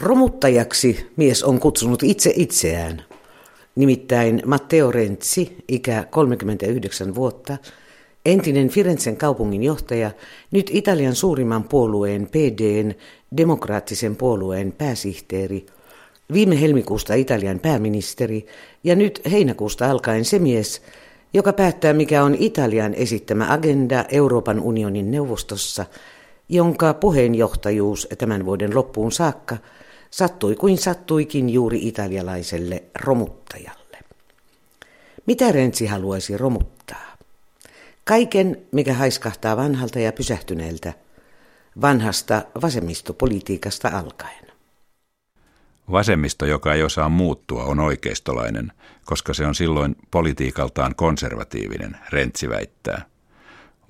[0.00, 3.02] Romuttajaksi mies on kutsunut itse itseään.
[3.76, 7.56] Nimittäin Matteo Renzi, ikä 39 vuotta,
[8.26, 10.10] entinen Firenzen kaupungin johtaja,
[10.50, 12.94] nyt Italian suurimman puolueen PDn,
[13.36, 15.66] demokraattisen puolueen pääsihteeri,
[16.32, 18.46] viime helmikuusta Italian pääministeri
[18.84, 20.82] ja nyt heinäkuusta alkaen se mies,
[21.34, 25.86] joka päättää mikä on Italian esittämä agenda Euroopan unionin neuvostossa,
[26.48, 29.56] jonka puheenjohtajuus tämän vuoden loppuun saakka–
[30.10, 33.98] sattui kuin sattuikin juuri italialaiselle romuttajalle.
[35.26, 37.16] Mitä Renzi haluaisi romuttaa?
[38.04, 40.92] Kaiken, mikä haiskahtaa vanhalta ja pysähtyneeltä,
[41.80, 44.46] vanhasta vasemmistopolitiikasta alkaen.
[45.90, 48.72] Vasemmisto, joka ei osaa muuttua, on oikeistolainen,
[49.04, 53.04] koska se on silloin politiikaltaan konservatiivinen, Rentsi väittää.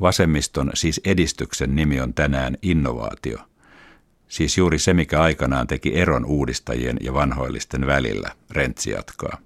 [0.01, 3.39] Vasemmiston, siis edistyksen nimi on tänään innovaatio–
[4.31, 9.39] Siis juuri se, mikä aikanaan teki eron uudistajien ja vanhoillisten välillä, Rentsi jatkaa.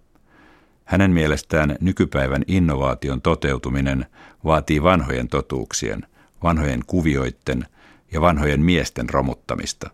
[0.84, 4.06] Hänen mielestään nykypäivän innovaation toteutuminen
[4.44, 6.06] vaatii vanhojen totuuksien,
[6.42, 7.66] vanhojen kuvioitten
[8.12, 9.90] ja vanhojen miesten romuttamista,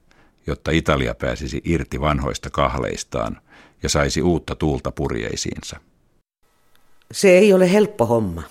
[0.47, 3.41] jotta Italia pääsisi irti vanhoista kahleistaan
[3.83, 5.81] ja saisi uutta tuulta purjeisiinsa.
[7.13, 8.43] Se ei ole helppo homma.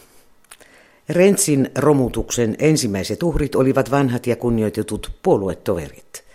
[1.09, 6.28] Rentsin romutuksen ensimmäiset uhrit olivat vanhat ja kunnioitetut puoluetoverit.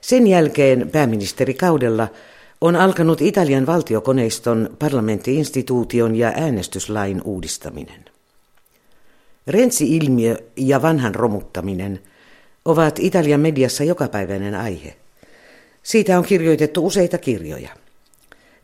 [0.00, 2.08] Sen jälkeen pääministerikaudella
[2.60, 8.04] on alkanut Italian valtiokoneiston, parlamenttiinstituution ja äänestyslain uudistaminen.
[9.46, 12.00] Rensi-ilmiö ja vanhan romuttaminen
[12.64, 14.96] ovat Italian mediassa jokapäiväinen aihe.
[15.82, 17.70] Siitä on kirjoitettu useita kirjoja.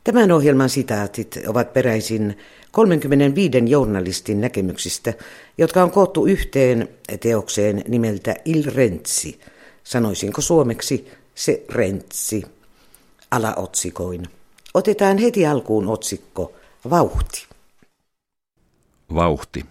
[0.04, 2.38] Tämän ohjelman sitaatit ovat peräisin
[2.72, 5.14] 35 journalistin näkemyksistä,
[5.58, 6.88] jotka on koottu yhteen
[7.20, 9.38] teokseen nimeltä Il Renzi,
[9.84, 12.42] sanoisinko suomeksi se rentsi
[13.30, 14.28] alaotsikoin.
[14.74, 16.52] Otetaan heti alkuun otsikko
[16.90, 17.46] Vauhti.
[19.14, 19.66] Vauhti.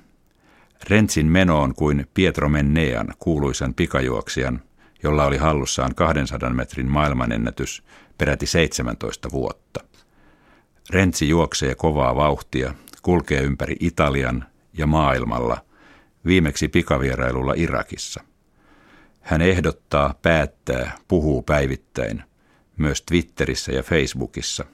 [0.89, 4.61] Rentsin meno on kuin Pietro Mennean, kuuluisan pikajuoksijan,
[5.03, 7.83] jolla oli hallussaan 200 metrin maailmanennätys
[8.17, 9.83] peräti 17 vuotta.
[10.89, 14.45] Rentsi juoksee kovaa vauhtia, kulkee ympäri Italian
[14.77, 15.57] ja maailmalla,
[16.25, 18.23] viimeksi pikavierailulla Irakissa–
[19.23, 22.23] hän ehdottaa, päättää, puhuu päivittäin,
[22.77, 24.65] myös Twitterissä ja Facebookissa.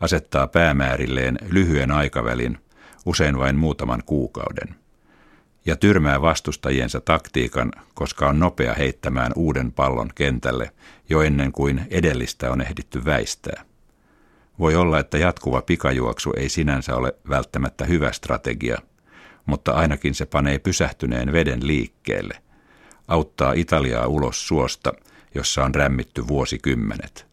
[0.00, 2.58] Asettaa päämäärilleen lyhyen aikavälin,
[3.06, 4.74] usein vain muutaman kuukauden.
[5.66, 10.70] Ja tyrmää vastustajiensa taktiikan, koska on nopea heittämään uuden pallon kentälle
[11.08, 13.64] jo ennen kuin edellistä on ehditty väistää.
[14.58, 18.78] Voi olla, että jatkuva pikajuoksu ei sinänsä ole välttämättä hyvä strategia,
[19.46, 22.34] mutta ainakin se panee pysähtyneen veden liikkeelle–
[23.10, 24.92] auttaa Italiaa ulos suosta,
[25.34, 27.26] jossa on rämmitty vuosikymmenet.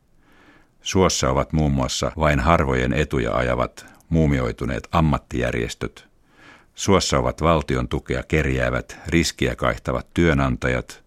[0.81, 6.07] Suossa ovat muun muassa vain harvojen etuja ajavat muumioituneet ammattijärjestöt.
[6.75, 11.03] Suossa ovat valtion tukea kerjäävät, riskiä kaihtavat työnantajat.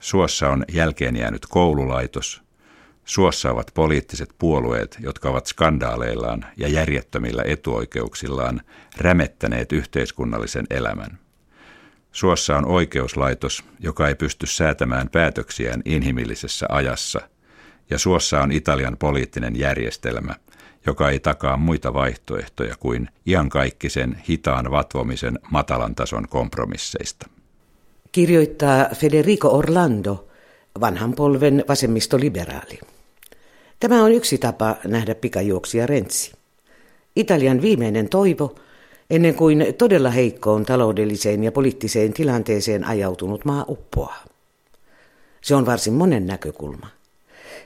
[0.00, 2.42] Suossa on jälkeen jäänyt koululaitos.
[3.04, 8.60] Suossa ovat poliittiset puolueet, jotka ovat skandaaleillaan ja järjettömillä etuoikeuksillaan
[8.98, 11.18] rämettäneet yhteiskunnallisen elämän.
[12.12, 17.20] Suossa on oikeuslaitos, joka ei pysty säätämään päätöksiään inhimillisessä ajassa,
[17.90, 20.34] ja suossa on Italian poliittinen järjestelmä,
[20.86, 27.28] joka ei takaa muita vaihtoehtoja kuin iankaikkisen hitaan vatvomisen matalan tason kompromisseista.
[28.12, 30.28] Kirjoittaa Federico Orlando,
[30.80, 32.80] vanhan polven vasemmistoliberaali.
[33.80, 36.32] Tämä on yksi tapa nähdä pikajuoksia Renzi.
[37.16, 38.54] Italian viimeinen toivo–
[39.10, 44.24] ennen kuin todella heikkoon taloudelliseen ja poliittiseen tilanteeseen ajautunut maa uppoaa.
[45.40, 46.86] Se on varsin monen näkökulma.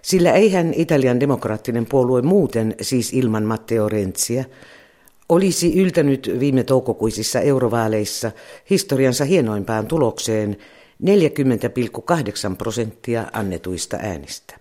[0.03, 4.45] Sillä eihän Italian demokraattinen puolue muuten, siis ilman Matteo Renziä,
[5.29, 8.33] olisi yltänyt viime toukokuisissa eurovaaleissa
[8.71, 10.57] historiansa hienoimpaan tulokseen
[11.03, 14.57] 40,8 prosenttia annetuista äänistä.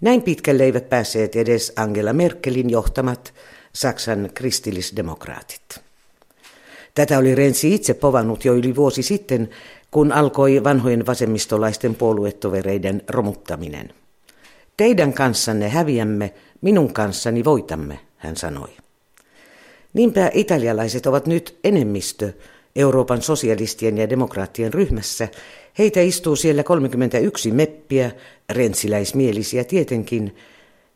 [0.00, 3.34] Näin pitkälle eivät päässeet edes Angela Merkelin johtamat
[3.72, 5.80] Saksan kristillisdemokraatit.
[6.94, 9.50] Tätä oli Rensi itse povannut jo yli vuosi sitten,
[9.90, 13.94] kun alkoi vanhojen vasemmistolaisten puoluetovereiden romuttaminen.
[14.76, 18.68] Teidän kanssanne häviämme, minun kanssani voitamme, hän sanoi.
[19.92, 22.32] Niinpä italialaiset ovat nyt enemmistö
[22.76, 25.28] Euroopan sosialistien ja demokraattien ryhmässä.
[25.78, 28.10] Heitä istuu siellä 31 meppiä,
[28.50, 30.36] rensiläismielisiä tietenkin.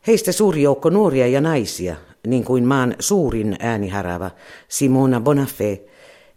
[0.07, 1.95] Heistä suuri joukko nuoria ja naisia,
[2.25, 4.31] niin kuin maan suurin ääniharava
[4.67, 5.89] Simona Bonafé,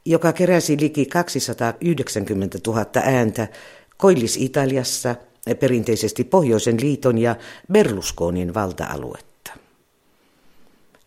[0.04, 3.48] joka keräsi liki 290 000 ääntä
[3.96, 5.16] Koillis-Italiassa,
[5.60, 7.36] perinteisesti Pohjoisen liiton ja
[7.72, 9.52] Berlusconin valta-aluetta.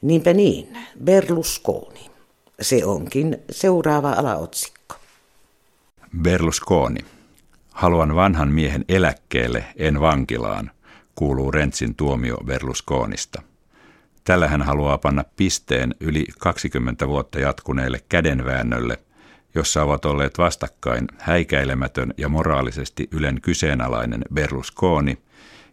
[0.01, 2.11] Niinpä niin, Berlusconi.
[2.61, 4.95] Se onkin seuraava alaotsikko.
[6.21, 6.99] Berlusconi.
[7.71, 10.71] Haluan vanhan miehen eläkkeelle, en vankilaan,
[11.15, 13.41] kuuluu Rentsin tuomio Berlusconista.
[14.23, 18.97] Tällä hän haluaa panna pisteen yli 20 vuotta jatkuneelle kädenväännölle,
[19.55, 25.17] jossa ovat olleet vastakkain häikäilemätön ja moraalisesti ylen kyseenalainen Berlusconi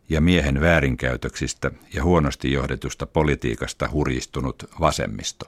[0.08, 5.46] ja miehen väärinkäytöksistä ja huonosti johdetusta politiikasta hurjistunut vasemmisto.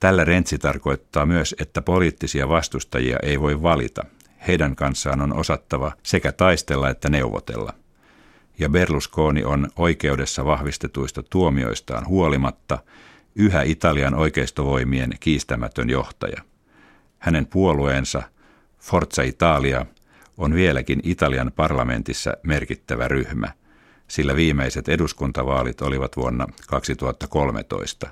[0.00, 4.04] Tällä Rentsi tarkoittaa myös, että poliittisia vastustajia ei voi valita.
[4.46, 7.72] Heidän kanssaan on osattava sekä taistella että neuvotella–
[8.58, 12.78] ja Berlusconi on oikeudessa vahvistetuista tuomioistaan huolimatta
[13.34, 16.42] yhä Italian oikeistovoimien kiistämätön johtaja.
[17.18, 18.22] Hänen puolueensa
[18.80, 19.86] Forza Italia
[20.38, 23.52] on vieläkin Italian parlamentissa merkittävä ryhmä,
[24.08, 28.06] sillä viimeiset eduskuntavaalit olivat vuonna 2013,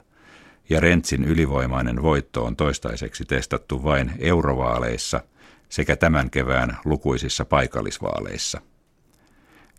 [0.71, 5.21] ja Rentsin ylivoimainen voitto on toistaiseksi testattu vain eurovaaleissa
[5.69, 8.61] sekä tämän kevään lukuisissa paikallisvaaleissa.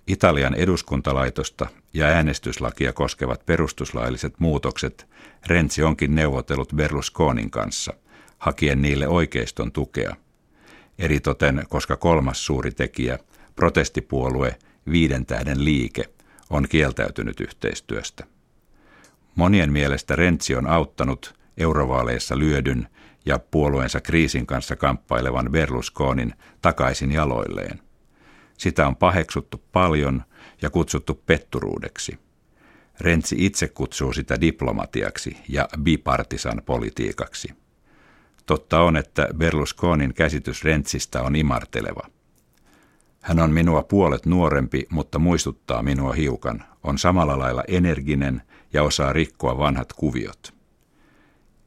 [0.07, 5.07] Italian eduskuntalaitosta ja äänestyslakia koskevat perustuslailliset muutokset
[5.47, 7.93] Renzi onkin neuvotellut Berlusconin kanssa,
[8.37, 10.15] hakien niille oikeiston tukea.
[10.99, 13.19] Eritoten, koska kolmas suuri tekijä,
[13.55, 14.55] protestipuolue
[14.91, 16.03] Viiden tähden liike,
[16.49, 18.23] on kieltäytynyt yhteistyöstä.
[19.35, 22.87] Monien mielestä Renzi on auttanut eurovaaleissa lyödyn
[23.25, 27.79] ja puolueensa kriisin kanssa kamppailevan Berlusconin takaisin jaloilleen–
[28.63, 30.23] sitä on paheksuttu paljon
[30.61, 32.19] ja kutsuttu petturuudeksi.
[32.99, 37.47] Rentsi itse kutsuu sitä diplomatiaksi ja bipartisan politiikaksi.
[38.45, 42.07] Totta on, että Berlusconin käsitys Rentsistä on imarteleva.
[43.21, 46.63] Hän on minua puolet nuorempi, mutta muistuttaa minua hiukan.
[46.83, 48.41] On samalla lailla energinen
[48.73, 50.53] ja osaa rikkoa vanhat kuviot.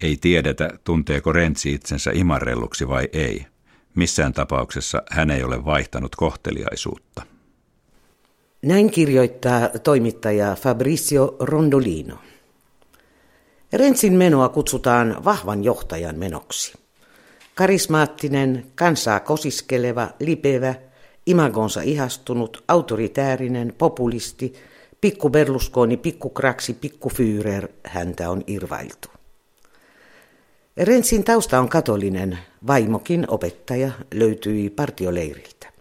[0.01, 3.47] Ei tiedetä, tunteeko Rentsi itsensä imarrelluksi vai ei–
[3.97, 7.23] Missään tapauksessa hän ei ole vaihtanut kohteliaisuutta.
[8.63, 12.19] Näin kirjoittaa toimittaja Fabrizio Rondolino.
[13.73, 16.73] Rensin menoa kutsutaan vahvan johtajan menoksi.
[17.55, 20.75] Karismaattinen, kansaa kosiskeleva, lipevä,
[21.27, 24.55] imagonsa ihastunut, autoritäärinen, populisti,
[25.01, 29.16] pikku Berlusconi, pikku Kraksi, pikku Führer, häntä on irvailtu.
[30.83, 35.73] Rensin tausta on katolinen, vaimokin opettaja löytyi partioleiriltä.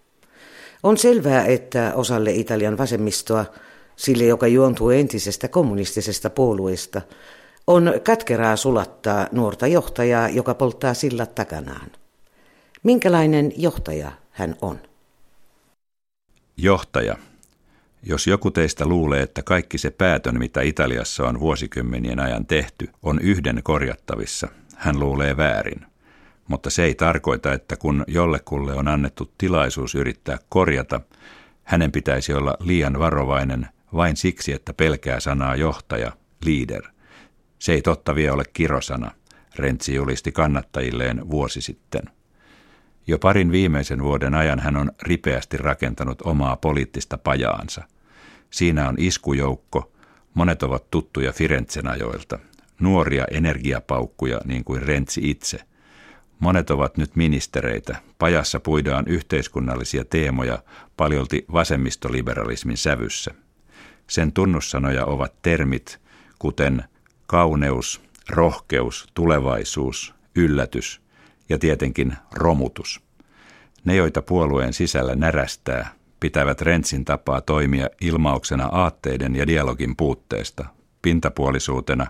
[0.83, 3.45] On selvää, että osalle Italian vasemmistoa,
[3.95, 7.01] sille joka juontuu entisestä kommunistisesta puolueesta,
[7.67, 11.91] on katkeraa sulattaa nuorta johtajaa, joka polttaa sillat takanaan.
[12.83, 14.79] Minkälainen johtaja hän on?
[16.57, 17.15] Johtaja.
[18.03, 23.19] Jos joku teistä luulee, että kaikki se päätön, mitä Italiassa on vuosikymmenien ajan tehty, on
[23.19, 25.85] yhden korjattavissa– hän luulee väärin.
[26.47, 31.01] Mutta se ei tarkoita, että kun jollekulle on annettu tilaisuus yrittää korjata,
[31.63, 36.11] hänen pitäisi olla liian varovainen vain siksi, että pelkää sanaa johtaja,
[36.45, 36.83] leader.
[37.59, 39.11] Se ei totta vielä ole kirosana,
[39.55, 42.03] Rentsi julisti kannattajilleen vuosi sitten.
[43.07, 47.83] Jo parin viimeisen vuoden ajan hän on ripeästi rakentanut omaa poliittista pajaansa.
[48.49, 49.91] Siinä on iskujoukko,
[50.33, 52.39] monet ovat tuttuja Firenzen ajoilta,
[52.79, 55.59] nuoria energiapaukkuja niin kuin Rentsi itse.
[56.39, 57.97] Monet ovat nyt ministereitä.
[58.19, 60.63] Pajassa puidaan yhteiskunnallisia teemoja
[60.97, 63.33] paljolti vasemmistoliberalismin sävyssä.
[64.07, 65.99] Sen tunnussanoja ovat termit
[66.39, 66.83] kuten
[67.27, 71.01] kauneus, rohkeus, tulevaisuus, yllätys
[71.49, 73.01] ja tietenkin romutus.
[73.85, 75.89] Ne, joita puolueen sisällä närästää,
[76.19, 80.65] pitävät Rentsin tapaa toimia ilmauksena aatteiden ja dialogin puutteesta,
[81.01, 82.07] pintapuolisuutena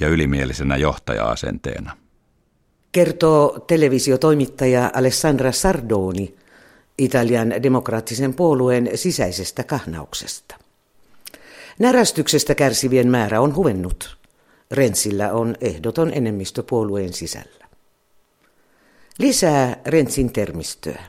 [0.00, 1.96] ja ylimielisenä johtaja-asenteena.
[2.92, 6.34] Kertoo televisiotoimittaja Alessandra Sardoni
[6.98, 10.56] Italian demokraattisen puolueen sisäisestä kahnauksesta.
[11.78, 14.18] Närästyksestä kärsivien määrä on huvennut.
[14.70, 17.66] Rensillä on ehdoton enemmistö puolueen sisällä.
[19.18, 21.02] Lisää Rensin termistöä.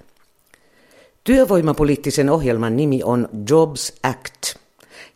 [1.24, 4.58] Työvoimapoliittisen ohjelman nimi on Jobs Act–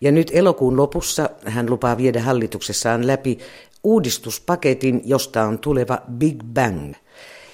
[0.01, 3.37] ja nyt elokuun lopussa hän lupaa viedä hallituksessaan läpi
[3.83, 6.93] uudistuspaketin, josta on tuleva Big Bang.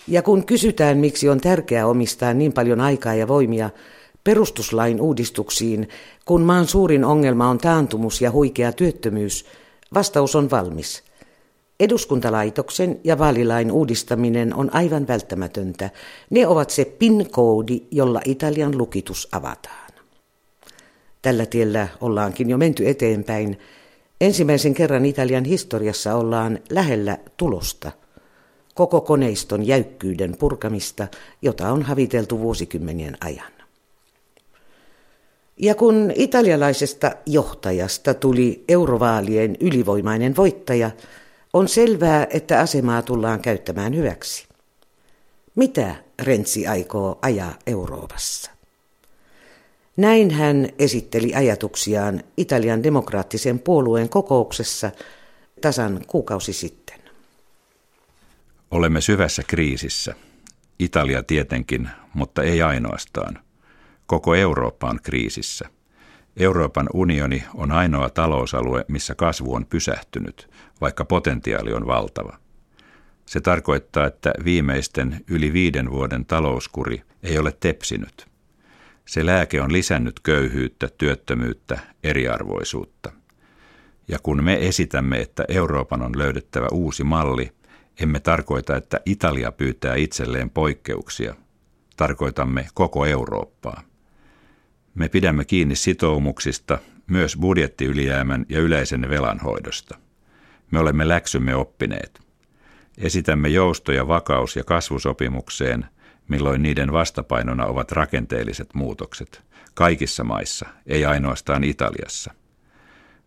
[0.08, 3.70] Ja kun kysytään, miksi on tärkeää omistaa niin paljon aikaa ja voimia
[4.24, 5.90] perustuslain uudistuksiin,
[6.26, 9.46] kun maan suurin ongelma on taantumus ja huikea työttömyys,
[9.94, 11.04] vastaus on valmis.
[11.80, 15.90] Eduskuntalaitoksen ja vaalilain uudistaminen on aivan välttämätöntä.
[16.30, 19.87] Ne ovat se PIN-koodi, jolla Italian lukitus avataan.
[21.28, 23.60] Tällä tiellä ollaankin jo menty eteenpäin.
[24.22, 27.92] Ensimmäisen kerran Italian historiassa ollaan lähellä tulosta,
[28.74, 31.08] koko koneiston jäykkyyden purkamista,
[31.42, 33.52] jota on haviteltu vuosikymmenien ajan.
[35.58, 40.92] Ja kun italialaisesta johtajasta tuli eurovaalien ylivoimainen voittaja,
[41.54, 44.48] on selvää, että asemaa tullaan käyttämään hyväksi.
[45.56, 48.57] Mitä Renzi aikoo ajaa Euroopassa?
[49.98, 54.92] Näin hän esitteli ajatuksiaan Italian demokraattisen puolueen kokouksessa
[55.62, 57.00] tasan kuukausi sitten.
[58.72, 60.16] Olemme syvässä kriisissä.
[60.80, 63.40] Italia tietenkin, mutta ei ainoastaan.
[64.06, 65.70] Koko Eurooppa on kriisissä.
[66.38, 70.50] Euroopan unioni on ainoa talousalue, missä kasvu on pysähtynyt,
[70.82, 72.38] vaikka potentiaali on valtava.
[73.26, 78.37] Se tarkoittaa, että viimeisten yli viiden vuoden talouskuri ei ole tepsinyt.
[79.08, 83.12] Se lääke on lisännyt köyhyyttä, työttömyyttä, eriarvoisuutta.
[84.08, 87.52] Ja kun me esitämme, että Euroopan on löydettävä uusi malli,
[88.00, 91.36] emme tarkoita, että Italia pyytää itselleen poikkeuksia.
[91.98, 93.82] Tarkoitamme koko Eurooppaa.
[94.96, 99.98] Me pidämme kiinni sitoumuksista, myös budjettiylijäämän ja yleisen velanhoidosta.
[100.72, 102.20] Me olemme läksymme oppineet.
[102.98, 105.86] Esitämme joustoja vakaus- ja kasvusopimukseen,
[106.28, 109.44] milloin niiden vastapainona ovat rakenteelliset muutokset.
[109.74, 112.34] Kaikissa maissa, ei ainoastaan Italiassa.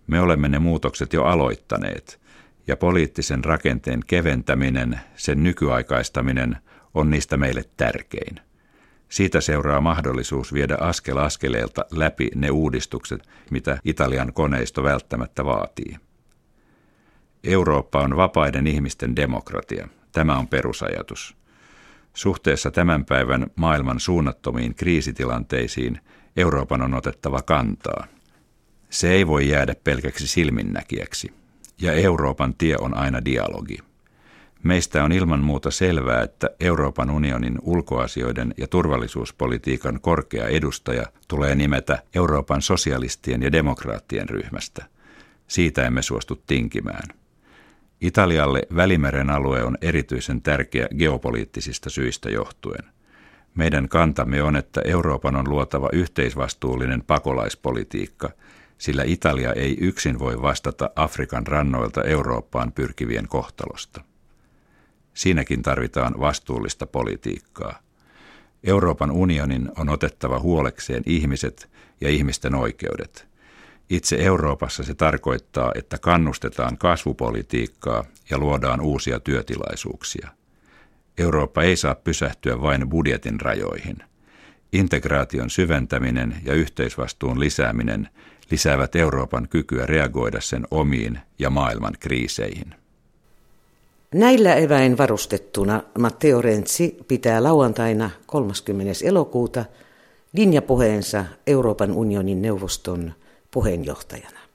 [0.07, 2.21] Me olemme ne muutokset jo aloittaneet,
[2.67, 6.57] ja poliittisen rakenteen keventäminen, sen nykyaikaistaminen
[6.95, 8.41] on niistä meille tärkein.
[9.09, 15.97] Siitä seuraa mahdollisuus viedä askel askeleelta läpi ne uudistukset, mitä Italian koneisto välttämättä vaatii.
[17.45, 19.89] Eurooppa on vapaiden ihmisten demokratia.
[20.13, 21.40] Tämä on perusajatus.
[22.15, 26.01] Suhteessa tämän päivän maailman suunnattomiin kriisitilanteisiin
[26.37, 28.07] Euroopan on otettava kantaa.
[28.91, 31.33] Se ei voi jäädä pelkäksi silminnäkijäksi,
[31.81, 33.79] ja Euroopan tie on aina dialogi.
[34.63, 42.03] Meistä on ilman muuta selvää, että Euroopan unionin ulkoasioiden ja turvallisuuspolitiikan korkea edustaja tulee nimetä
[42.15, 44.85] Euroopan sosialistien ja demokraattien ryhmästä.
[45.49, 47.20] Siitä emme suostu tinkimään.
[48.01, 52.85] Italialle Välimeren alue on erityisen tärkeä geopoliittisista syistä johtuen.
[53.55, 58.31] Meidän kantamme on, että Euroopan on luotava yhteisvastuullinen pakolaispolitiikka,
[58.79, 64.01] sillä Italia ei yksin voi vastata Afrikan rannoilta Eurooppaan pyrkivien kohtalosta.
[65.15, 67.79] Siinäkin tarvitaan vastuullista politiikkaa.
[68.65, 73.30] Euroopan unionin on otettava huolekseen ihmiset ja ihmisten oikeudet.
[73.91, 80.29] Itse Euroopassa se tarkoittaa, että kannustetaan kasvupolitiikkaa ja luodaan uusia työtilaisuuksia.
[81.19, 83.97] Eurooppa ei saa pysähtyä vain budjetin rajoihin.
[84.73, 88.09] Integraation syventäminen ja yhteisvastuun lisääminen
[88.51, 92.75] lisäävät Euroopan kykyä reagoida sen omiin ja maailman kriiseihin.
[94.15, 98.93] Näillä eväin varustettuna Matteo Renzi pitää lauantaina 30.
[99.05, 99.65] elokuuta
[100.33, 103.13] linjapuheensa Euroopan unionin neuvoston
[103.51, 104.50] puheenjohtajana.